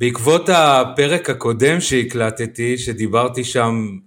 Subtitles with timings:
[0.00, 3.98] בעקבות הפרק הקודם שהקלטתי, שדיברתי שם,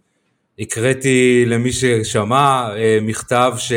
[0.60, 3.72] הקראתי למי ששמע אה, מכתב ש...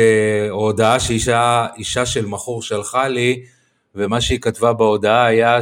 [0.49, 3.43] או הודעה שאישה של מכור שלחה לי,
[3.95, 5.59] ומה שהיא כתבה בהודעה היה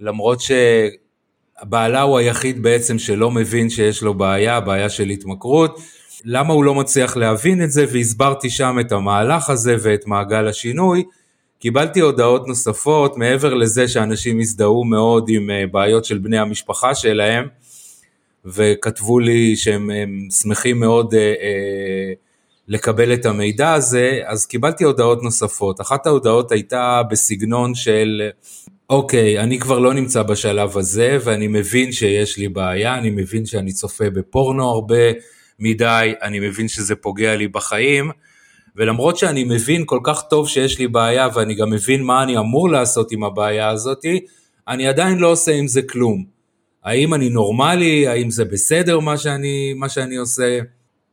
[0.00, 5.80] שלמרות שבעלה הוא היחיד בעצם שלא מבין שיש לו בעיה, בעיה של התמכרות,
[6.24, 11.04] למה הוא לא מצליח להבין את זה, והסברתי שם את המהלך הזה ואת מעגל השינוי.
[11.60, 17.48] קיבלתי הודעות נוספות, מעבר לזה שאנשים הזדהו מאוד עם אה, בעיות של בני המשפחה שלהם,
[18.44, 19.90] וכתבו לי שהם
[20.42, 22.12] שמחים מאוד אה, אה,
[22.68, 25.80] לקבל את המידע הזה, אז קיבלתי הודעות נוספות.
[25.80, 28.22] אחת ההודעות הייתה בסגנון של,
[28.90, 33.72] אוקיי, אני כבר לא נמצא בשלב הזה, ואני מבין שיש לי בעיה, אני מבין שאני
[33.72, 35.12] צופה בפורנו הרבה
[35.58, 38.10] מדי, אני מבין שזה פוגע לי בחיים,
[38.76, 42.70] ולמרות שאני מבין כל כך טוב שיש לי בעיה, ואני גם מבין מה אני אמור
[42.70, 44.20] לעשות עם הבעיה הזאתי,
[44.68, 46.24] אני עדיין לא עושה עם זה כלום.
[46.84, 50.58] האם אני נורמלי, האם זה בסדר מה שאני, מה שאני עושה?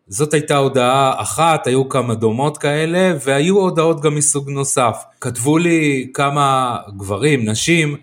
[0.07, 5.03] זאת הייתה הודעה אחת, היו כמה דומות כאלה, והיו הודעות גם מסוג נוסף.
[5.21, 7.95] כתבו לי כמה גברים, נשים,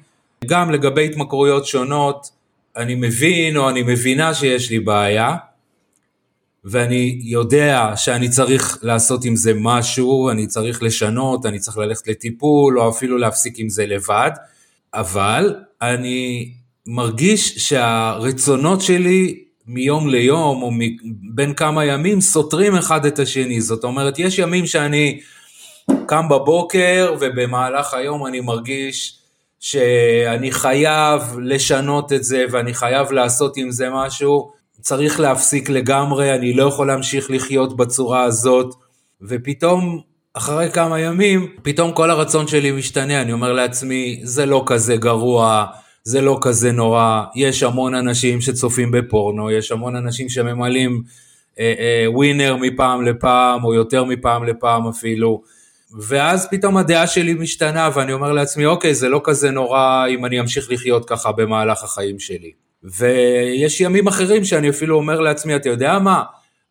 [0.46, 2.30] גם לגבי התמכרויות שונות,
[2.76, 5.36] אני מבין או אני מבינה שיש לי בעיה,
[6.64, 12.80] ואני יודע שאני צריך לעשות עם זה משהו, אני צריך לשנות, אני צריך ללכת לטיפול,
[12.80, 14.30] או אפילו להפסיק עם זה לבד,
[14.94, 16.52] אבל אני
[16.86, 20.70] מרגיש שהרצונות שלי מיום ליום או
[21.34, 23.60] בין כמה ימים סותרים אחד את השני.
[23.60, 25.20] זאת אומרת, יש ימים שאני
[26.06, 29.18] קם בבוקר ובמהלך היום אני מרגיש
[29.60, 36.52] שאני חייב לשנות את זה ואני חייב לעשות עם זה משהו, צריך להפסיק לגמרי, אני
[36.52, 38.74] לא יכול להמשיך לחיות בצורה הזאת,
[39.22, 40.00] ופתאום
[40.34, 45.66] אחרי כמה ימים, פתאום כל הרצון שלי משתנה, אני אומר לעצמי, זה לא כזה גרוע,
[46.04, 51.02] זה לא כזה נורא, יש המון אנשים שצופים בפורנו, יש המון אנשים שממלאים
[51.58, 55.42] אה, אה, ווינר מפעם לפעם, או יותר מפעם לפעם אפילו,
[56.00, 60.40] ואז פתאום הדעה שלי משתנה, ואני אומר לעצמי, אוקיי, זה לא כזה נורא אם אני
[60.40, 62.63] אמשיך לחיות ככה במהלך החיים שלי.
[62.84, 66.22] ויש ימים אחרים שאני אפילו אומר לעצמי, אתה יודע מה,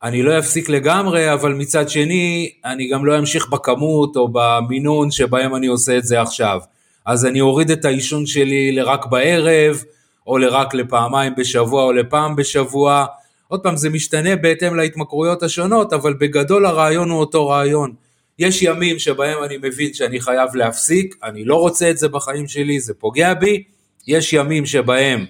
[0.03, 5.56] אני לא אפסיק לגמרי, אבל מצד שני, אני גם לא אמשיך בכמות או במינון שבהם
[5.56, 6.59] אני עושה את זה עכשיו.
[7.06, 9.84] אז אני אוריד את העישון שלי לרק בערב,
[10.28, 13.06] או לרק לפעמיים בשבוע או לפעם בשבוע.
[13.47, 17.94] עוד פעם, זה משתנה בהתאם להתמכרויות השונות, אבל בגדול הרעיון הוא אותו רעיון.
[18.40, 22.79] יש ימים שבהם אני מבין שאני חייב להפסיק, אני לא רוצה את זה בחיים שלי,
[22.79, 23.63] זה פוגע בי.
[24.07, 25.25] יש ימים שבהם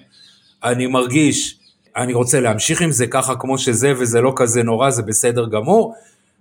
[0.64, 1.58] אני מרגיש,
[1.96, 5.94] אני רוצה להמשיך עם זה ככה כמו שזה וזה לא כזה נורא, זה בסדר גמור.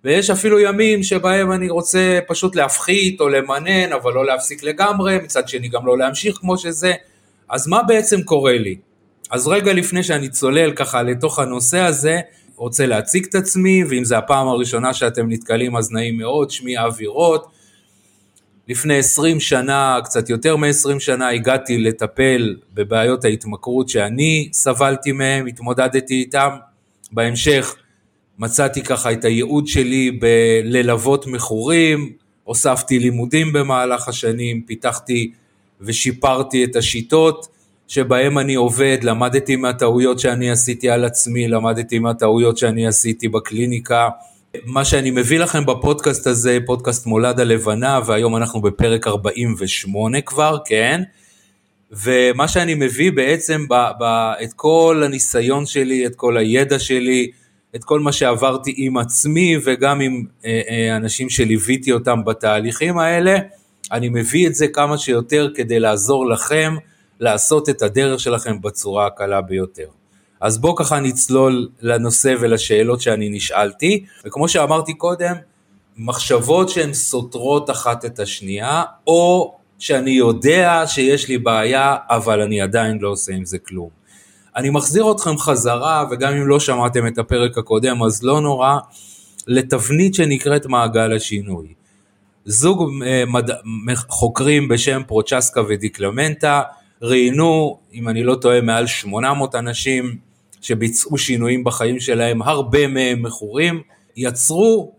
[0.03, 5.47] ויש אפילו ימים שבהם אני רוצה פשוט להפחית או למנן, אבל לא להפסיק לגמרי, מצד
[5.47, 6.93] שני גם לא להמשיך כמו שזה.
[7.49, 8.75] אז מה בעצם קורה לי?
[9.31, 12.19] אז רגע לפני שאני צולל ככה לתוך הנושא הזה,
[12.55, 17.07] רוצה להציג את עצמי, ואם זו הפעם הראשונה שאתם נתקלים אז נעים מאוד, שמי אבי
[17.07, 17.43] רוט.
[18.67, 26.13] לפני 20 שנה, קצת יותר מ-20 שנה, הגעתי לטפל בבעיות ההתמכרות שאני סבלתי מהן, התמודדתי
[26.13, 26.49] איתן.
[27.11, 27.75] בהמשך
[28.39, 32.11] מצאתי ככה את הייעוד שלי בללוות מכורים,
[32.43, 35.31] הוספתי לימודים במהלך השנים, פיתחתי
[35.81, 37.47] ושיפרתי את השיטות
[37.87, 44.09] שבהם אני עובד, למדתי מהטעויות שאני עשיתי על עצמי, למדתי מהטעויות שאני עשיתי בקליניקה.
[44.65, 51.01] מה שאני מביא לכם בפודקאסט הזה, פודקאסט מולד הלבנה, והיום אנחנו בפרק 48 כבר, כן?
[51.91, 54.03] ומה שאני מביא בעצם, ב, ב,
[54.43, 57.31] את כל הניסיון שלי, את כל הידע שלי,
[57.75, 63.37] את כל מה שעברתי עם עצמי וגם עם אה, אה, אנשים שליוויתי אותם בתהליכים האלה,
[63.91, 66.75] אני מביא את זה כמה שיותר כדי לעזור לכם
[67.19, 69.87] לעשות את הדרך שלכם בצורה הקלה ביותר.
[70.43, 75.35] אז בואו ככה נצלול לנושא ולשאלות שאני נשאלתי, וכמו שאמרתי קודם,
[75.97, 82.97] מחשבות שהן סותרות אחת את השנייה, או שאני יודע שיש לי בעיה, אבל אני עדיין
[83.01, 83.89] לא עושה עם זה כלום.
[84.55, 88.77] אני מחזיר אתכם חזרה, וגם אם לא שמעתם את הפרק הקודם, אז לא נורא,
[89.47, 91.67] לתבנית שנקראת מעגל השינוי.
[92.45, 93.49] זוג אה, מד...
[94.07, 96.61] חוקרים בשם פרוצ'סקה ודיקלמנטה
[97.01, 100.17] ראיינו, אם אני לא טועה, מעל 800 אנשים
[100.63, 103.81] שביצעו שינויים בחיים שלהם, הרבה מהם מכורים,
[104.15, 104.93] יצרו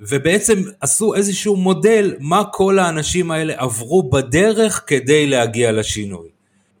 [0.00, 6.28] ובעצם עשו איזשהו מודל מה כל האנשים האלה עברו בדרך כדי להגיע לשינוי.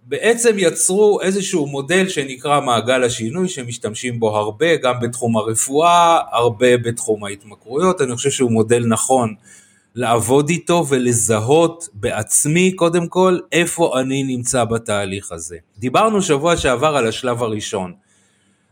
[0.04, 7.24] בעצם יצרו איזשהו מודל שנקרא מעגל השינוי שמשתמשים בו הרבה גם בתחום הרפואה, הרבה בתחום
[7.24, 9.34] ההתמכרויות, אני חושב שהוא מודל נכון
[9.94, 15.56] לעבוד איתו ולזהות בעצמי קודם כל איפה אני נמצא בתהליך הזה.
[15.78, 17.92] דיברנו שבוע שעבר על השלב הראשון.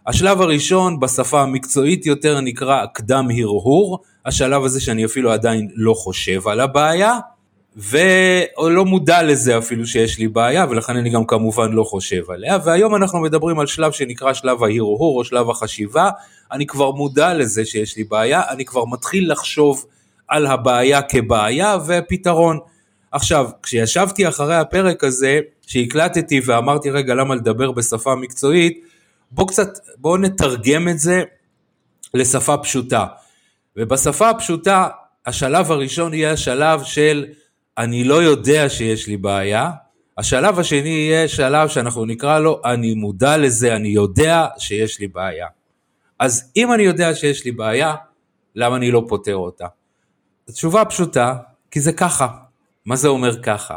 [0.07, 6.49] השלב הראשון בשפה המקצועית יותר נקרא קדם הרהור, השלב הזה שאני אפילו עדיין לא חושב
[6.49, 7.19] על הבעיה,
[7.77, 12.95] ולא מודע לזה אפילו שיש לי בעיה, ולכן אני גם כמובן לא חושב עליה, והיום
[12.95, 16.11] אנחנו מדברים על שלב שנקרא שלב ההרהור או שלב החשיבה,
[16.53, 19.85] אני כבר מודע לזה שיש לי בעיה, אני כבר מתחיל לחשוב
[20.29, 22.59] על הבעיה כבעיה ופתרון.
[23.13, 28.85] עכשיו, כשישבתי אחרי הפרק הזה, שהקלטתי ואמרתי רגע למה לדבר בשפה מקצועית,
[29.31, 31.23] בואו קצת, בואו נתרגם את זה
[32.15, 33.07] לשפה פשוטה.
[33.77, 34.89] ובשפה הפשוטה,
[35.27, 37.27] השלב הראשון יהיה השלב של
[37.79, 39.71] אני לא יודע שיש לי בעיה,
[40.19, 45.47] השלב השני יהיה שלב שאנחנו נקרא לו אני מודע לזה, אני יודע שיש לי בעיה.
[46.19, 47.95] אז אם אני יודע שיש לי בעיה,
[48.55, 49.67] למה אני לא פותר אותה?
[50.49, 51.35] התשובה פשוטה,
[51.71, 52.29] כי זה ככה.
[52.87, 53.77] מה זה אומר ככה?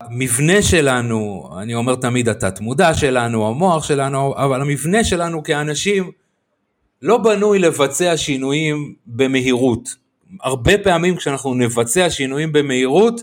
[0.00, 6.10] המבנה שלנו, אני אומר תמיד התת מודע שלנו, המוח שלנו, אבל המבנה שלנו כאנשים
[7.02, 9.96] לא בנוי לבצע שינויים במהירות.
[10.40, 13.20] הרבה פעמים כשאנחנו נבצע שינויים במהירות,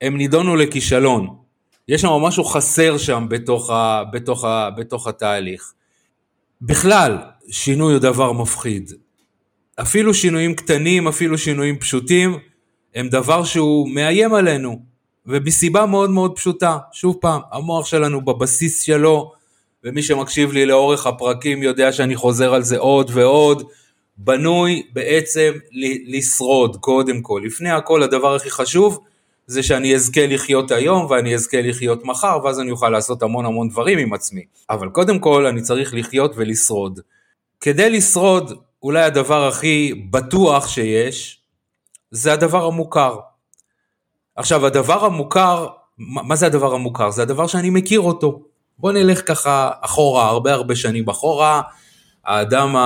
[0.00, 1.36] הם נידונו לכישלון.
[1.88, 5.72] יש שם משהו חסר שם בתוך, ה, בתוך, ה, בתוך התהליך.
[6.62, 7.18] בכלל,
[7.50, 8.92] שינוי הוא דבר מפחיד.
[9.82, 12.38] אפילו שינויים קטנים, אפילו שינויים פשוטים,
[12.94, 14.82] הם דבר שהוא מאיים עלינו,
[15.26, 16.78] ובסיבה מאוד מאוד פשוטה.
[16.92, 19.32] שוב פעם, המוח שלנו בבסיס שלו,
[19.84, 23.62] ומי שמקשיב לי לאורך הפרקים יודע שאני חוזר על זה עוד ועוד,
[24.16, 25.52] בנוי בעצם
[26.06, 27.42] לשרוד קודם כל.
[27.44, 28.98] לפני הכל הדבר הכי חשוב
[29.46, 33.68] זה שאני אזכה לחיות היום ואני אזכה לחיות מחר ואז אני אוכל לעשות המון המון
[33.68, 34.44] דברים עם עצמי.
[34.70, 37.00] אבל קודם כל אני צריך לחיות ולשרוד.
[37.60, 41.40] כדי לשרוד אולי הדבר הכי בטוח שיש
[42.10, 43.16] זה הדבר המוכר.
[44.36, 45.66] עכשיו הדבר המוכר,
[45.98, 47.10] מה זה הדבר המוכר?
[47.10, 48.42] זה הדבר שאני מכיר אותו.
[48.78, 51.62] בוא נלך ככה אחורה, הרבה הרבה שנים אחורה,
[52.24, 52.80] האדם, ה,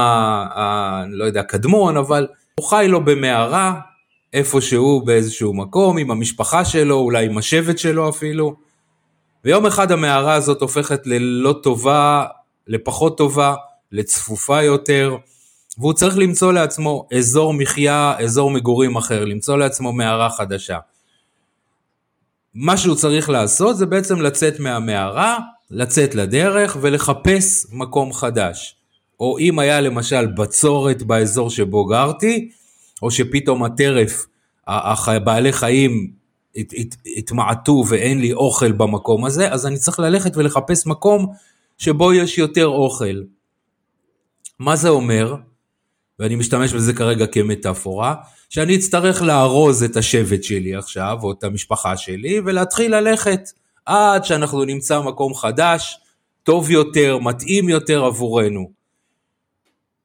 [0.54, 2.26] ה, לא יודע, קדמון, אבל
[2.60, 3.80] הוא חי לו במערה,
[4.32, 8.54] איפשהו באיזשהו מקום, עם המשפחה שלו, אולי עם השבט שלו אפילו,
[9.44, 12.24] ויום אחד המערה הזאת הופכת ללא טובה,
[12.66, 13.54] לפחות טובה,
[13.92, 15.16] לצפופה יותר,
[15.78, 20.78] והוא צריך למצוא לעצמו אזור מחיה, אזור מגורים אחר, למצוא לעצמו מערה חדשה.
[22.54, 25.38] מה שהוא צריך לעשות זה בעצם לצאת מהמערה,
[25.70, 28.76] לצאת לדרך ולחפש מקום חדש.
[29.20, 32.50] או אם היה למשל בצורת באזור שבו גרתי,
[33.02, 34.26] או שפתאום הטרף,
[35.24, 36.10] בעלי חיים
[36.56, 41.26] הת, הת, התמעטו ואין לי אוכל במקום הזה, אז אני צריך ללכת ולחפש מקום
[41.78, 43.22] שבו יש יותר אוכל.
[44.58, 45.34] מה זה אומר?
[46.18, 48.14] ואני משתמש בזה כרגע כמטאפורה,
[48.50, 53.40] שאני אצטרך לארוז את השבט שלי עכשיו, או את המשפחה שלי, ולהתחיל ללכת
[53.86, 55.98] עד שאנחנו נמצא מקום חדש,
[56.42, 58.70] טוב יותר, מתאים יותר עבורנו.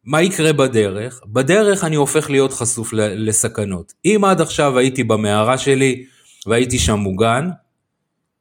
[0.04, 1.22] מה יקרה בדרך?
[1.28, 3.94] בדרך אני הופך להיות חשוף לסכנות.
[4.06, 6.06] אם עד עכשיו הייתי במערה שלי
[6.48, 7.50] והייתי שם מוגן,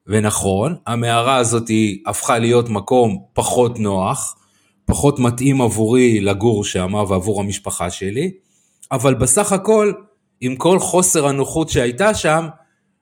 [0.06, 1.70] ונכון, המערה הזאת
[2.06, 4.37] הפכה להיות מקום פחות נוח,
[4.88, 8.32] פחות מתאים עבורי לגור שם ועבור המשפחה שלי,
[8.92, 9.92] אבל בסך הכל,
[10.40, 12.46] עם כל חוסר הנוחות שהייתה שם,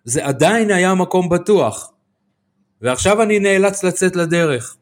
[0.05, 1.93] זה עדיין היה מקום בטוח.
[2.83, 4.77] ועכשיו אני נאלץ לצאת לדרך.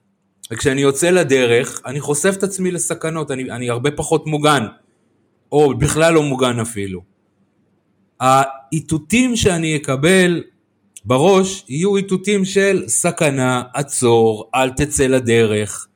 [0.50, 4.66] וכשאני יוצא לדרך, אני חושף את עצמי לסכנות, אני, אני הרבה פחות מוגן,
[5.52, 7.00] או בכלל לא מוגן אפילו.
[8.20, 10.42] האיתותים שאני אקבל
[11.04, 15.88] בראש יהיו איתותים של סכנה, עצור, אל תצא לדרך,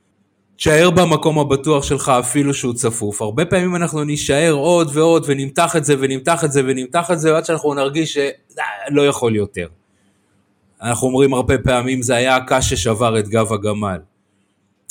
[0.58, 3.22] תשאר במקום הבטוח שלך אפילו שהוא צפוף.
[3.22, 7.36] הרבה פעמים אנחנו נישאר עוד ועוד ונמתח את זה ונמתח את זה ונמתח את זה
[7.36, 9.66] עד שאנחנו נרגיש שלא יכול יותר.
[10.82, 13.98] אנחנו אומרים הרבה פעמים זה היה הקש ששבר את גב הגמל.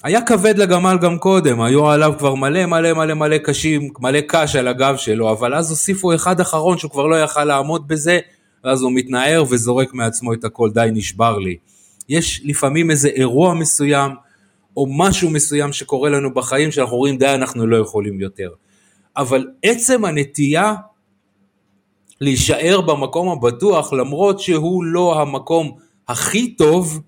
[0.03, 4.55] היה כבד לגמל גם קודם, היו עליו כבר מלא מלא מלא מלא קשים, מלא קש
[4.55, 8.19] על הגב שלו, אבל אז הוסיפו אחד אחרון שהוא כבר לא יכל לעמוד בזה,
[8.63, 11.57] ואז הוא מתנער וזורק מעצמו את הכל, די נשבר לי.
[12.09, 14.11] יש לפעמים איזה אירוע מסוים,
[14.77, 18.49] או משהו מסוים שקורה לנו בחיים, שאנחנו רואים די אנחנו לא יכולים יותר.
[19.17, 20.73] אבל עצם הנטייה
[22.21, 27.01] להישאר במקום הבטוח, למרות שהוא לא המקום הכי טוב,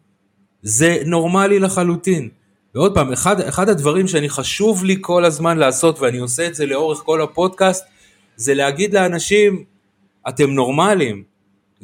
[0.62, 2.30] זה נורמלי לחלוטין.
[2.76, 6.66] ועוד פעם, אחד, אחד הדברים שאני חשוב לי כל הזמן לעשות, ואני עושה את זה
[6.66, 7.86] לאורך כל הפודקאסט,
[8.36, 9.64] זה להגיד לאנשים,
[10.30, 11.24] אתם נורמלים.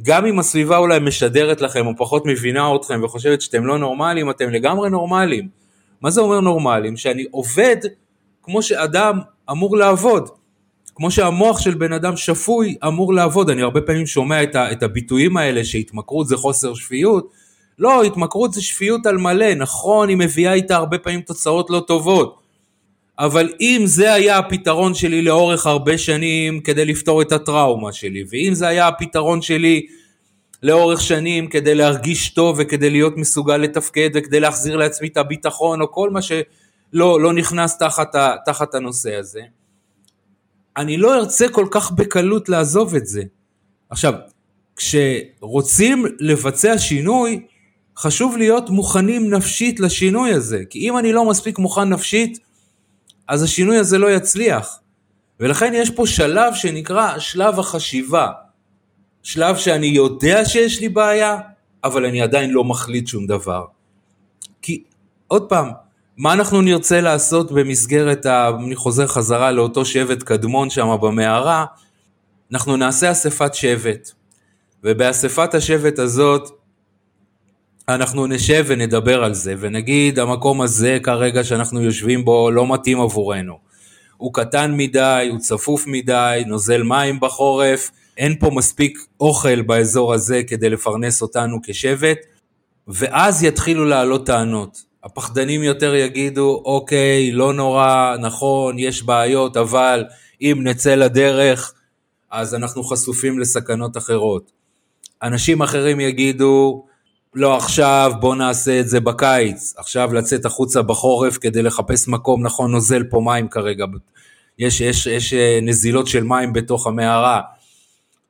[0.02, 4.50] גם אם הסביבה אולי משדרת לכם או פחות מבינה אתכם וחושבת שאתם לא נורמלים, אתם
[4.50, 5.65] לגמרי נורמלים.
[6.06, 6.98] מה זה אומר נורמלים?
[6.98, 7.78] שאני עובד
[8.44, 9.20] כמו שאדם
[9.52, 10.30] אמור לעבוד.
[10.96, 14.84] כמו שהמוח של בן אדם שפוי אמור לעבוד, אני הרבה פעמים שומע את, ה, את
[14.84, 17.32] הביטויים האלה שהתמכרות זה חוסר שפיות,
[17.80, 22.40] לא, התמכרות זה שפיות על מלא, נכון, היא מביאה איתה הרבה פעמים תוצאות לא טובות,
[23.20, 28.54] אבל אם זה היה הפתרון שלי לאורך הרבה שנים כדי לפתור את הטראומה שלי, ואם
[28.54, 29.86] זה היה הפתרון שלי
[30.66, 35.92] לאורך שנים כדי להרגיש טוב וכדי להיות מסוגל לתפקד וכדי להחזיר לעצמי את הביטחון או
[35.92, 39.42] כל מה שלא לא נכנס תחת, ה, תחת הנושא הזה,
[40.78, 43.24] אני לא ארצה כל כך בקלות לעזוב את זה.
[43.90, 44.14] עכשיו,
[44.76, 47.46] כשרוצים לבצע שינוי,
[47.98, 52.40] חשוב להיות מוכנים נפשית לשינוי הזה, כי אם אני לא מספיק מוכן נפשית,
[53.28, 54.80] אז השינוי הזה לא יצליח.
[55.40, 58.45] ולכן יש פה שלב שנקרא שלב החשיבה.
[59.26, 61.38] שלב שאני יודע שיש לי בעיה,
[61.84, 63.66] אבל אני עדיין לא מחליט שום דבר.
[64.62, 64.84] כי
[65.28, 65.70] עוד פעם,
[66.18, 68.50] מה אנחנו נרצה לעשות במסגרת, ה...
[68.66, 71.66] אני חוזר חזרה לאותו שבט קדמון שם במערה,
[72.52, 74.12] אנחנו נעשה אספת שבט.
[74.84, 76.50] ובאספת השבט הזאת
[77.90, 83.60] אנחנו נשב ונדבר על זה, ונגיד המקום הזה כרגע שאנחנו יושבים בו לא מתאים עבורנו.
[84.18, 90.42] הוא קטן מדי, הוא צפוף מדי, נוזל מים בחורף, אין פה מספיק אוכל באזור הזה
[90.48, 92.18] כדי לפרנס אותנו כשבט,
[92.88, 94.84] ואז יתחילו לעלות טענות.
[95.04, 100.04] הפחדנים יותר יגידו, אוקיי, לא נורא, נכון, יש בעיות, אבל
[100.42, 101.74] אם נצא לדרך,
[102.32, 104.52] אז אנחנו חשופים לסכנות אחרות.
[105.24, 106.86] אנשים אחרים יגידו,
[107.34, 112.72] לא עכשיו, בוא נעשה את זה בקיץ, עכשיו לצאת החוצה בחורף כדי לחפש מקום, נכון,
[112.72, 113.86] נוזל פה מים כרגע,
[114.60, 117.42] יש, יש, יש אה, נזילות של מים בתוך המערה,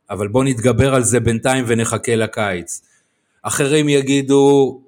[0.10, 2.82] אבל בוא נתגבר על זה בינתיים ונחכה לקיץ.
[3.42, 4.80] אחרים יגידו,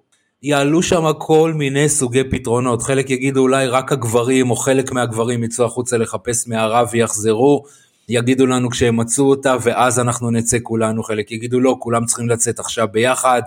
[0.43, 5.65] יעלו שם כל מיני סוגי פתרונות, חלק יגידו אולי רק הגברים או חלק מהגברים יצאו
[5.65, 7.63] החוצה לחפש מערה ויחזרו,
[8.09, 12.59] יגידו לנו כשהם מצאו אותה ואז אנחנו נצא כולנו, חלק יגידו לא, כולם צריכים לצאת
[12.59, 13.41] עכשיו ביחד.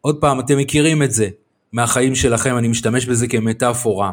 [0.00, 1.28] עוד פעם, אתם מכירים את זה.
[1.72, 4.12] מהחיים שלכם, אני משתמש בזה כמטאפורה,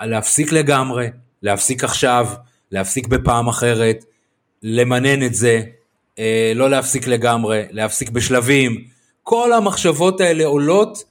[0.00, 1.08] להפסיק לגמרי,
[1.42, 2.26] להפסיק עכשיו,
[2.72, 4.04] להפסיק בפעם אחרת,
[4.62, 5.62] למנן את זה,
[6.54, 8.84] לא להפסיק לגמרי, להפסיק בשלבים.
[9.22, 11.04] כל המחשבות האלה עולות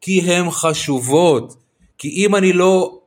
[0.00, 1.54] כי הן חשובות.
[1.98, 2.98] כי אם אני לא...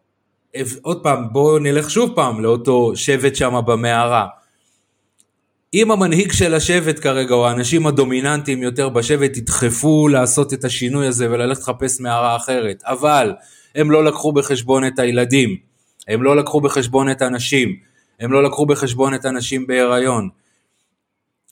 [0.81, 4.27] עוד פעם, בואו נלך שוב פעם לאותו שבט שם במערה.
[5.73, 11.31] אם המנהיג של השבט כרגע, או האנשים הדומיננטיים יותר בשבט, ידחפו לעשות את השינוי הזה
[11.31, 13.33] וללכת לחפש מערה אחרת, אבל
[13.75, 15.55] הם לא לקחו בחשבון את הילדים,
[16.07, 17.75] הם לא לקחו בחשבון את הנשים,
[18.19, 20.29] הם לא לקחו בחשבון את הנשים בהיריון,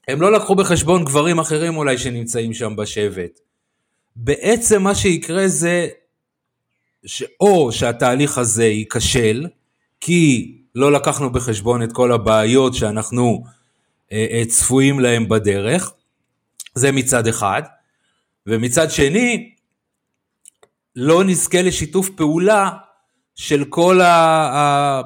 [0.07, 3.39] הם לא לקחו בחשבון גברים אחרים אולי שנמצאים שם בשבט.
[4.15, 5.87] בעצם מה שיקרה זה
[7.05, 9.47] שאו שהתהליך הזה ייכשל,
[9.99, 13.43] כי לא לקחנו בחשבון את כל הבעיות שאנחנו
[14.11, 15.93] אה, אה, צפויים להם בדרך,
[16.75, 17.61] זה מצד אחד,
[18.47, 19.53] ומצד שני,
[20.95, 22.69] לא נזכה לשיתוף פעולה
[23.35, 23.99] של כל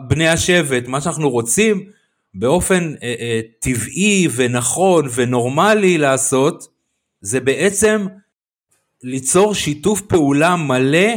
[0.08, 1.90] בני השבט, מה שאנחנו רוצים
[2.34, 6.68] באופן אה, טבעי ונכון ונורמלי לעשות,
[7.22, 8.08] זה בעצם
[9.04, 11.10] ליצור שיתוף פעולה מלא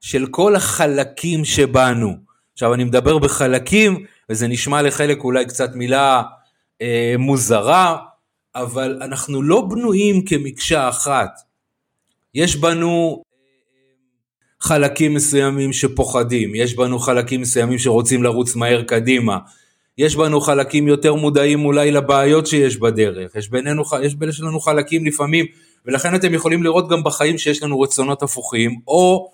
[0.00, 2.16] של כל החלקים שבנו.
[2.52, 6.22] עכשיו אני מדבר בחלקים, וזה נשמע לחלק אולי קצת מילה
[6.82, 7.96] אה, מוזרה,
[8.54, 11.30] אבל אנחנו לא בנויים כמקשה אחת.
[12.34, 13.22] יש בנו
[14.60, 19.38] חלקים מסוימים שפוחדים, יש בנו חלקים מסוימים שרוצים לרוץ מהר קדימה,
[19.98, 23.82] יש בנו חלקים יותר מודעים אולי לבעיות שיש בדרך, יש בינינו,
[24.28, 25.46] יש לנו חלקים לפעמים,
[25.86, 29.30] ולכן אתם יכולים לראות גם בחיים שיש לנו רצונות הפוכים, או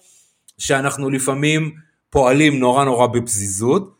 [0.58, 1.70] שאנחנו לפעמים
[2.10, 3.94] פועלים נורא נורא בפזיזות,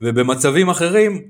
[0.00, 1.22] ובמצבים אחרים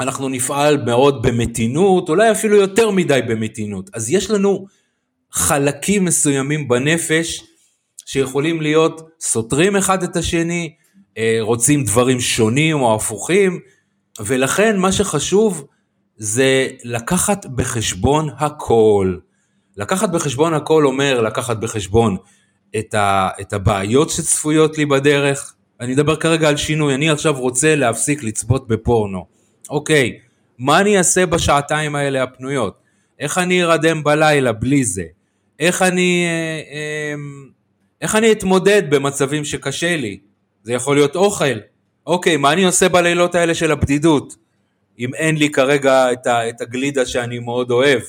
[0.00, 3.90] אנחנו נפעל מאוד במתינות, אולי אפילו יותר מדי במתינות.
[3.94, 4.66] אז יש לנו
[5.32, 7.44] חלקים מסוימים בנפש
[8.06, 10.74] שיכולים להיות סותרים אחד את השני,
[11.40, 13.60] רוצים דברים שונים או הפוכים,
[14.20, 15.66] ולכן מה שחשוב
[16.16, 19.16] זה לקחת בחשבון הכל.
[19.76, 22.16] לקחת בחשבון הכל אומר לקחת בחשבון
[22.78, 25.54] את, ה, את הבעיות שצפויות לי בדרך.
[25.80, 29.26] אני אדבר כרגע על שינוי, אני עכשיו רוצה להפסיק לצפות בפורנו.
[29.70, 30.18] אוקיי,
[30.58, 32.78] מה אני אעשה בשעתיים האלה הפנויות?
[33.18, 35.04] איך אני ארדם בלילה בלי זה?
[35.60, 37.14] איך אני, אה, אה,
[38.00, 40.18] איך אני אתמודד במצבים שקשה לי?
[40.64, 41.58] זה יכול להיות אוכל.
[42.06, 44.36] אוקיי, מה אני עושה בלילות האלה של הבדידות?
[44.98, 48.00] אם אין לי כרגע את, ה, את הגלידה שאני מאוד אוהב.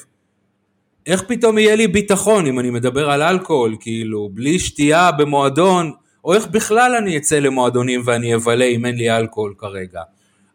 [1.06, 5.92] איך פתאום יהיה לי ביטחון אם אני מדבר על אלכוהול, כאילו, בלי שתייה במועדון,
[6.26, 10.02] או איך בכלל אני אצא למועדונים ואני אבלה אם אין לי אלכוהול כרגע.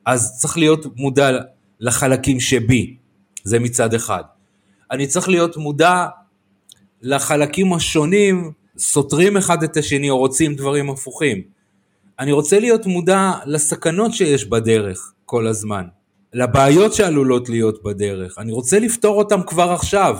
[0.07, 1.38] אז צריך להיות מודע
[1.80, 2.97] לחלקים שבי,
[3.45, 4.23] זה מצד אחד.
[4.90, 6.07] אני צריך להיות מודע
[7.02, 11.60] לחלקים השונים, סותרים אחד את השני או רוצים דברים הפוכים.
[12.20, 15.84] אני רוצה להיות מודע לסכנות שיש בדרך כל הזמן,
[16.32, 18.38] לבעיות שעלולות להיות בדרך.
[18.38, 20.18] אני רוצה לפתור אותם כבר עכשיו.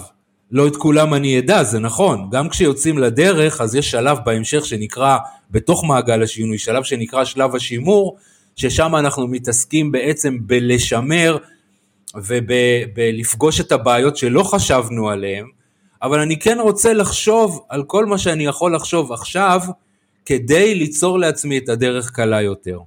[0.51, 2.29] לא את כולם אני אדע, זה נכון.
[2.33, 5.19] גם כשיוצאים לדרך, אז יש שלב בהמשך שנקרא,
[5.51, 8.17] בתוך מעגל השינוי, שלב שנקרא שלב השימור,
[8.57, 11.37] ששם אנחנו מתעסקים בעצם בלשמר
[12.15, 15.47] ובלפגוש את הבעיות שלא חשבנו עליהן,
[16.03, 19.61] אבל אני כן רוצה לחשוב על כל מה שאני יכול לחשוב עכשיו,
[20.31, 22.79] כדי ליצור לעצמי את הדרך קלה יותר.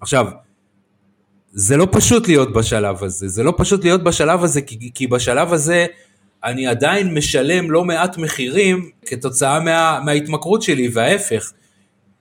[0.00, 0.26] עכשיו,
[1.52, 5.52] זה לא פשוט להיות בשלב הזה, זה לא פשוט להיות בשלב הזה, כי, כי בשלב
[5.52, 5.86] הזה
[6.44, 11.52] אני עדיין משלם לא מעט מחירים כתוצאה מה, מההתמכרות שלי, וההפך.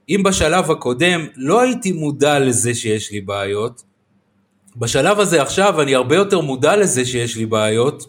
[0.10, 3.84] אם בשלב הקודם לא הייתי מודע לזה שיש לי בעיות,
[4.76, 8.06] בשלב הזה עכשיו אני הרבה יותר מודע לזה שיש לי בעיות,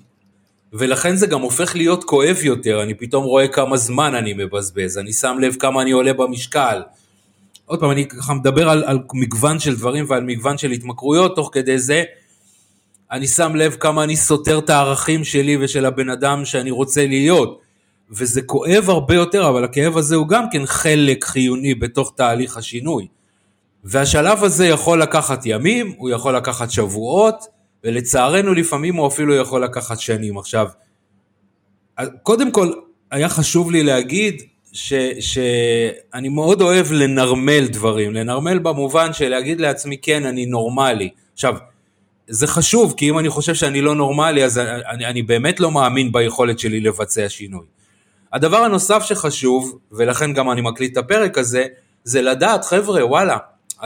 [0.74, 5.12] ולכן זה גם הופך להיות כואב יותר, אני פתאום רואה כמה זמן אני מבזבז, אני
[5.12, 6.82] שם לב כמה אני עולה במשקל.
[7.66, 11.50] עוד פעם, אני ככה מדבר על, על מגוון של דברים ועל מגוון של התמכרויות, תוך
[11.52, 12.04] כדי זה
[13.10, 17.60] אני שם לב כמה אני סותר את הערכים שלי ושל הבן אדם שאני רוצה להיות.
[18.10, 23.06] וזה כואב הרבה יותר, אבל הכאב הזה הוא גם כן חלק חיוני בתוך תהליך השינוי.
[23.84, 27.44] והשלב הזה יכול לקחת ימים, הוא יכול לקחת שבועות,
[27.84, 30.38] ולצערנו לפעמים הוא אפילו יכול לקחת שנים.
[30.38, 30.68] עכשיו,
[32.22, 32.72] קודם כל,
[33.10, 39.96] היה חשוב לי להגיד ש, שאני מאוד אוהב לנרמל דברים, לנרמל במובן של להגיד לעצמי,
[40.02, 41.10] כן, אני נורמלי.
[41.32, 41.54] עכשיו,
[42.28, 46.12] זה חשוב, כי אם אני חושב שאני לא נורמלי, אז אני, אני באמת לא מאמין
[46.12, 47.66] ביכולת שלי לבצע שינוי.
[48.32, 51.66] הדבר הנוסף שחשוב, ולכן גם אני מקליט את הפרק הזה,
[52.04, 53.36] זה לדעת, חבר'ה, וואלה,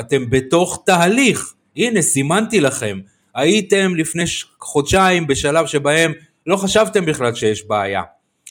[0.01, 1.53] אתם בתוך תהליך.
[1.77, 2.99] הנה, סימנתי לכם.
[3.39, 4.25] הייתם לפני
[4.61, 6.13] חודשיים בשלב שבהם
[6.47, 8.03] לא חשבתם בכלל שיש בעיה.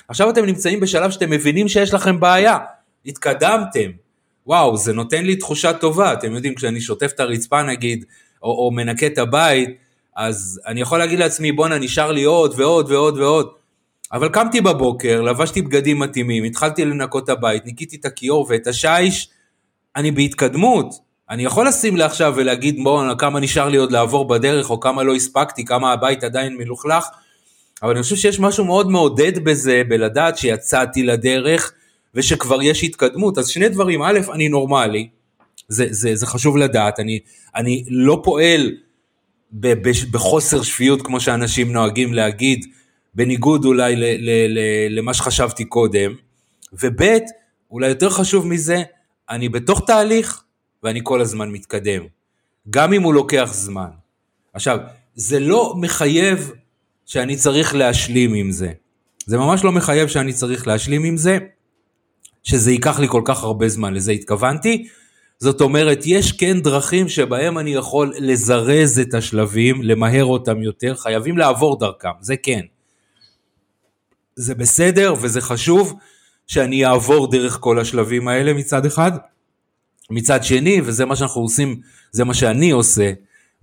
[0.08, 2.58] עכשיו אתם נמצאים בשלב שאתם מבינים שיש לכם בעיה.
[3.06, 3.92] התקדמתם.
[4.46, 6.14] וואו, זה נותן לי תחושה טובה.
[6.14, 8.06] אתם יודעים, כשאני שוטף את הרצפה נגיד,
[8.44, 9.70] או, או מנקה את הבית,
[10.16, 13.50] אז אני יכול להגיד לעצמי, בואנה, נשאר לי עוד ועוד ועוד ועוד.
[14.14, 19.30] אבל קמתי בבוקר, לבשתי בגדים מתאימים, התחלתי לנקות את הבית, ניקיתי את הכיור ואת השיש,
[19.96, 21.07] אני בהתקדמות.
[21.30, 25.16] אני יכול לשים לעכשיו ולהגיד בואנה כמה נשאר לי עוד לעבור בדרך או כמה לא
[25.16, 27.06] הספקתי, כמה הבית עדיין מלוכלך,
[27.84, 31.74] אבל אני חושב שיש משהו מאוד מעודד בזה, בלדעת שיצאתי לדרך
[32.16, 33.38] ושכבר יש התקדמות.
[33.38, 35.08] אז שני דברים, א', אני נורמלי,
[35.68, 37.20] זה, זה, זה חשוב לדעת, אני,
[37.56, 38.72] אני לא פועל
[39.52, 42.66] ב, ב, בחוסר שפיות כמו שאנשים נוהגים להגיד,
[43.16, 44.60] בניגוד אולי ל, ל, ל,
[44.90, 46.16] למה שחשבתי קודם,
[46.84, 47.02] וב',
[47.72, 48.84] אולי יותר חשוב מזה,
[49.30, 50.44] אני בתוך תהליך
[50.88, 52.02] ואני כל הזמן מתקדם,
[52.70, 53.90] גם אם הוא לוקח זמן.
[54.54, 54.78] עכשיו,
[55.16, 56.52] זה לא מחייב
[57.06, 58.72] שאני צריך להשלים עם זה.
[59.26, 61.38] זה ממש לא מחייב שאני צריך להשלים עם זה,
[62.44, 64.88] שזה ייקח לי כל כך הרבה זמן, לזה התכוונתי.
[65.40, 71.38] זאת אומרת, יש כן דרכים שבהם אני יכול לזרז את השלבים, למהר אותם יותר, חייבים
[71.38, 72.62] לעבור דרכם, זה כן.
[74.36, 75.94] זה בסדר וזה חשוב
[76.48, 79.12] שאני אעבור דרך כל השלבים האלה מצד אחד.
[80.10, 81.80] מצד שני, וזה מה שאנחנו עושים,
[82.12, 83.12] זה מה שאני עושה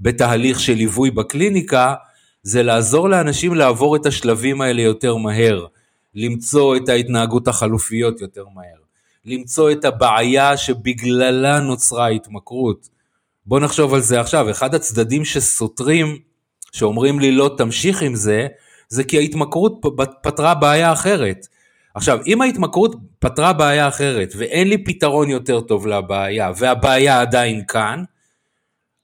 [0.01, 1.95] בתהליך של ליווי בקליניקה,
[2.43, 5.67] זה לעזור לאנשים לעבור את השלבים האלה יותר מהר,
[6.15, 8.79] למצוא את ההתנהגות החלופיות יותר מהר,
[9.25, 12.89] למצוא את הבעיה שבגללה נוצרה ההתמכרות.
[13.47, 16.19] בוא נחשוב על זה עכשיו, אחד הצדדים שסותרים,
[16.73, 18.47] שאומרים לי לא תמשיך עם זה,
[18.89, 19.81] זה כי ההתמכרות
[20.23, 21.47] פתרה בעיה אחרת.
[21.95, 28.05] עכשיו, אם ההתמכרות פתרה בעיה אחרת ואין לי פתרון יותר טוב לבעיה והבעיה עדיין כאן,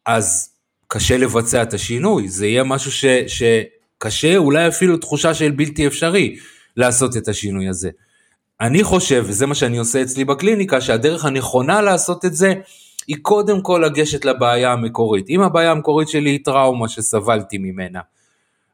[0.06, 0.50] אז
[0.88, 6.36] קשה לבצע את השינוי, זה יהיה משהו ש, שקשה, אולי אפילו תחושה של בלתי אפשרי
[6.76, 7.90] לעשות את השינוי הזה.
[8.60, 12.54] אני חושב, וזה מה שאני עושה אצלי בקליניקה, שהדרך הנכונה לעשות את זה,
[13.06, 15.28] היא קודם כל לגשת לבעיה המקורית.
[15.28, 18.00] אם הבעיה המקורית שלי היא טראומה שסבלתי ממנה,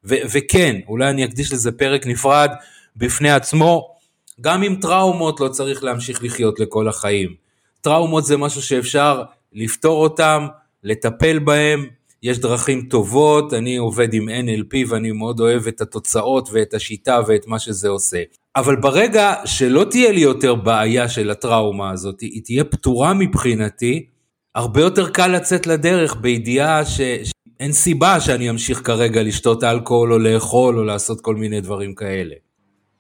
[0.05, 2.51] ו- וכן, אולי אני אקדיש לזה פרק נפרד
[2.97, 3.96] בפני עצמו,
[4.41, 7.35] גם עם טראומות לא צריך להמשיך לחיות לכל החיים.
[7.81, 9.23] טראומות זה משהו שאפשר
[9.53, 10.47] לפתור אותם,
[10.85, 11.87] לטפל בהם,
[12.23, 17.47] יש דרכים טובות, אני עובד עם NLP ואני מאוד אוהב את התוצאות ואת השיטה ואת
[17.47, 18.23] מה שזה עושה.
[18.57, 24.07] אבל ברגע שלא תהיה לי יותר בעיה של הטראומה הזאת, היא תהיה פתורה מבחינתי,
[24.55, 30.79] הרבה יותר קל לצאת לדרך בידיעה שאין סיבה שאני אמשיך כרגע לשתות אלכוהול או לאכול
[30.79, 32.35] או לעשות כל מיני דברים כאלה.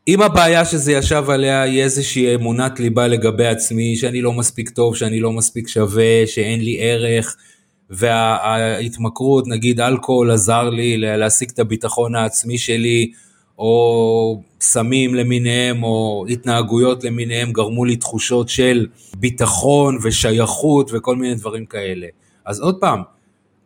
[0.08, 4.96] אם הבעיה שזה ישב עליה היא איזושהי אמונת ליבה לגבי עצמי, שאני לא מספיק טוב,
[4.96, 7.36] שאני לא מספיק שווה, שאין לי ערך,
[7.90, 13.10] וההתמכרות, נגיד אלכוהול עזר לי להשיג את הביטחון העצמי שלי,
[13.58, 21.66] או סמים למיניהם, או התנהגויות למיניהם, גרמו לי תחושות של ביטחון ושייכות וכל מיני דברים
[21.66, 22.06] כאלה.
[22.44, 23.02] אז עוד פעם,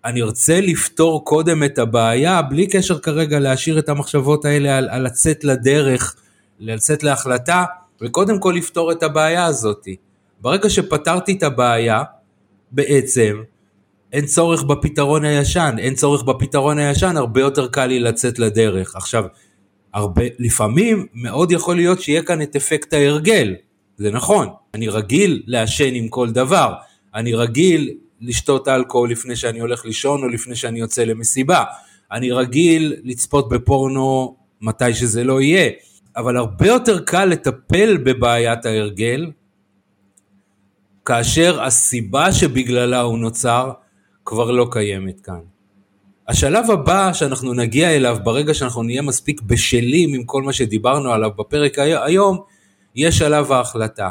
[0.04, 5.02] אני ארצה לפתור קודם את הבעיה, בלי קשר כרגע להשאיר את המחשבות האלה על, על
[5.02, 6.16] לצאת לדרך,
[6.60, 7.64] לצאת להחלטה,
[8.00, 9.88] וקודם כל לפתור את הבעיה הזאת.
[10.40, 12.02] ברגע שפתרתי את הבעיה,
[12.72, 13.42] בעצם,
[14.12, 18.96] אין צורך בפתרון הישן, אין צורך בפתרון הישן, הרבה יותר קל לי לצאת לדרך.
[18.96, 19.24] עכשיו,
[19.94, 23.54] הרבה, לפעמים מאוד יכול להיות שיהיה כאן את אפקט ההרגל,
[23.96, 26.74] זה נכון, אני רגיל לעשן עם כל דבר,
[27.14, 31.64] אני רגיל לשתות אלכוהול לפני שאני הולך לישון או לפני שאני יוצא למסיבה,
[32.12, 35.70] אני רגיל לצפות בפורנו מתי שזה לא יהיה,
[36.16, 39.30] אבל הרבה יותר קל לטפל בבעיית ההרגל,
[41.04, 43.72] כאשר הסיבה שבגללה הוא נוצר
[44.24, 45.40] כבר לא קיימת כאן.
[46.28, 51.30] השלב הבא שאנחנו נגיע אליו ברגע שאנחנו נהיה מספיק בשלים עם כל מה שדיברנו עליו
[51.38, 52.38] בפרק היום,
[52.94, 54.10] יהיה שלב ההחלטה.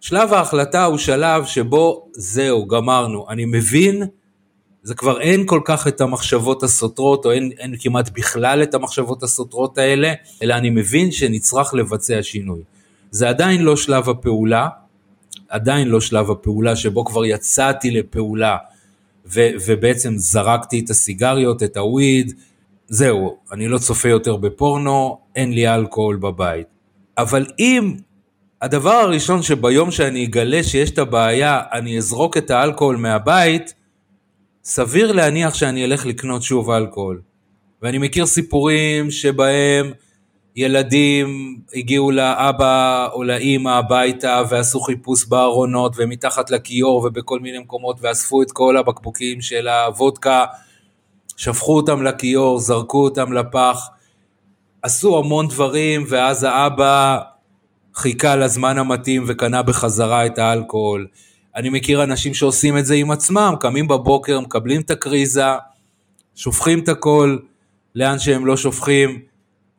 [0.00, 3.26] שלב ההחלטה הוא שלב שבו זהו, גמרנו.
[3.28, 4.02] אני מבין,
[4.88, 9.22] זה כבר אין כל כך את המחשבות הסותרות, או אין, אין כמעט בכלל את המחשבות
[9.22, 12.60] הסותרות האלה, אלא אני מבין שנצרך לבצע שינוי.
[13.10, 14.68] זה עדיין לא שלב הפעולה,
[15.48, 18.56] עדיין לא שלב הפעולה שבו כבר יצאתי לפעולה
[19.26, 22.32] ו- ובעצם זרקתי את הסיגריות, את הוויד,
[22.88, 26.66] זהו, אני לא צופה יותר בפורנו, אין לי אלכוהול בבית.
[27.18, 27.94] אבל אם
[28.62, 33.74] הדבר הראשון שביום שאני אגלה שיש את הבעיה, אני אזרוק את האלכוהול מהבית,
[34.64, 37.20] סביר להניח שאני אלך לקנות שוב אלכוהול.
[37.82, 39.92] ואני מכיר סיפורים שבהם
[40.56, 48.42] ילדים הגיעו לאבא או לאימא הביתה ועשו חיפוש בארונות ומתחת לכיור ובכל מיני מקומות ואספו
[48.42, 50.44] את כל הבקבוקים של הוודקה,
[51.36, 53.88] שפכו אותם לכיור, זרקו אותם לפח,
[54.82, 57.18] עשו המון דברים ואז האבא
[57.94, 61.06] חיכה לזמן המתאים וקנה בחזרה את האלכוהול.
[61.58, 65.44] אני מכיר אנשים שעושים את זה עם עצמם, קמים בבוקר, מקבלים את הקריזה,
[66.34, 67.36] שופכים את הכל
[67.94, 69.20] לאן שהם לא שופכים,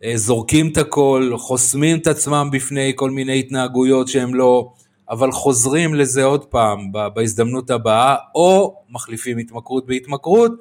[0.04, 4.72] אה, זורקים את הכל, חוסמים את עצמם בפני כל מיני התנהגויות שהם לא,
[5.10, 10.52] אבל חוזרים לזה עוד פעם בהזדמנות הבאה, או מחליפים התמכרות בהתמכרות,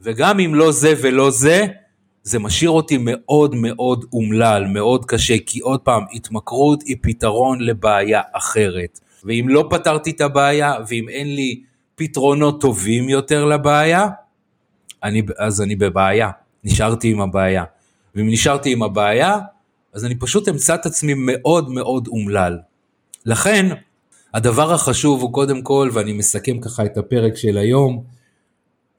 [0.00, 1.66] וגם אם לא זה ולא זה,
[2.22, 8.20] זה משאיר אותי מאוד מאוד אומלל, מאוד קשה, כי עוד פעם, התמכרות היא פתרון לבעיה
[8.32, 9.00] אחרת.
[9.24, 11.62] ואם לא פתרתי את הבעיה, ואם אין לי
[11.94, 14.08] פתרונות טובים יותר לבעיה,
[15.02, 16.30] אני, אז אני בבעיה,
[16.64, 17.64] נשארתי עם הבעיה.
[18.14, 19.38] ואם נשארתי עם הבעיה,
[19.92, 22.58] אז אני פשוט אמצא את עצמי מאוד מאוד אומלל.
[23.26, 23.66] לכן,
[24.34, 28.04] הדבר החשוב הוא קודם כל, ואני מסכם ככה את הפרק של היום,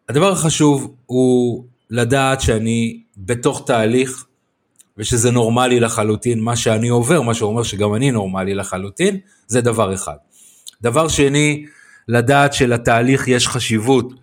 [0.10, 4.26] הדבר החשוב הוא לדעת שאני בתוך תהליך,
[4.98, 10.16] ושזה נורמלי לחלוטין, מה שאני עובר, מה שאומר שגם אני נורמלי לחלוטין, זה דבר אחד.
[10.82, 11.66] דבר שני,
[12.08, 14.14] לדעת שלתהליך יש חשיבות,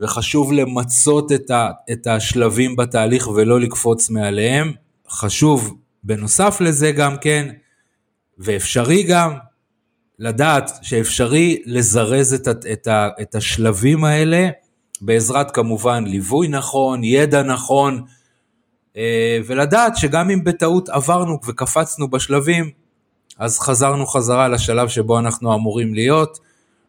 [0.00, 4.72] וחשוב למצות את, ה, את השלבים בתהליך ולא לקפוץ מעליהם.
[5.08, 7.48] חשוב בנוסף לזה גם כן,
[8.38, 9.32] ואפשרי גם,
[10.18, 12.88] לדעת שאפשרי לזרז את, את,
[13.22, 14.48] את השלבים האלה
[15.00, 18.04] בעזרת כמובן ליווי נכון, ידע נכון,
[19.46, 22.70] ולדעת שגם אם בטעות עברנו וקפצנו בשלבים,
[23.38, 26.38] אז חזרנו חזרה לשלב שבו אנחנו אמורים להיות,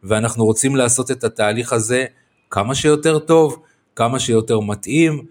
[0.03, 2.05] ואנחנו רוצים לעשות את התהליך הזה
[2.49, 3.57] כמה שיותר טוב,
[3.95, 5.25] כמה שיותר מתאים,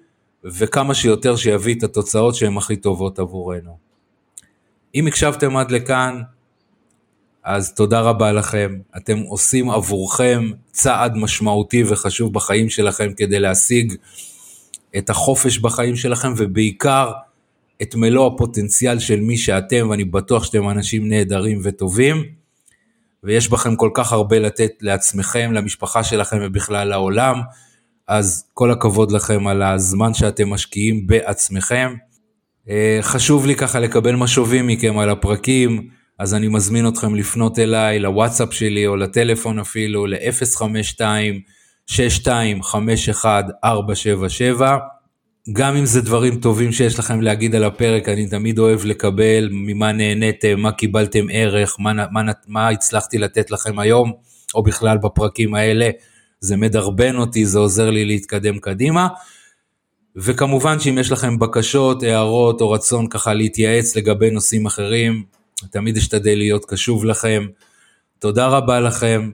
[0.45, 3.77] וכמה שיותר שיביא את התוצאות שהן הכי טובות עבורנו.
[4.95, 6.23] אם הקשבתם עד לכאן,
[7.45, 8.79] אז תודה רבה לכם.
[8.97, 13.95] אתם עושים עבורכם צעד משמעותי וחשוב בחיים שלכם כדי להשיג
[14.99, 17.11] את החופש בחיים שלכם, ובעיקר
[17.83, 22.25] את מלוא הפוטנציאל של מי שאתם, ואני בטוח שאתם אנשים נהדרים וטובים,
[23.25, 27.41] ויש בכם כל כך הרבה לתת לעצמכם, למשפחה שלכם ובכלל לעולם,
[28.09, 31.95] אז כל הכבוד לכם על הזמן שאתם משקיעים בעצמכם.
[32.69, 37.99] אה, חשוב לי ככה לקבל משובים מכם על הפרקים, אז אני מזמין אתכם לפנות אליי,
[37.99, 40.07] לוואטסאפ שלי או לטלפון אפילו,
[41.91, 44.63] ל-052-6251-477.
[45.53, 49.93] גם אם זה דברים טובים שיש לכם להגיד על הפרק, אני תמיד אוהב לקבל ממה
[49.93, 54.13] נהניתם, מה קיבלתם ערך, מה, מה, מה הצלחתי לתת לכם היום,
[54.55, 55.91] או בכלל בפרקים האלה.
[56.41, 59.09] זה מדרבן אותי, זה עוזר לי להתקדם קדימה.
[60.17, 65.25] וכמובן שאם יש לכם בקשות, הערות או רצון ככה להתייעץ לגבי נושאים אחרים,
[65.71, 67.47] תמיד אשתדל להיות קשוב לכם.
[68.19, 69.31] תודה רבה לכם,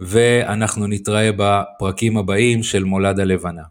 [0.00, 3.62] ואנחנו נתראה בפרקים הבאים של מולד הלבנה.